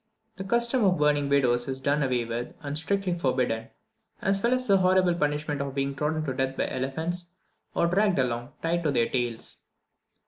[0.37, 3.69] The custom of burning widows is done away with, and strictly forbidden;
[4.19, 7.27] as well as the horrible punishment of being trodden to death by elephants,
[7.75, 9.57] or dragged along, tied to their tails.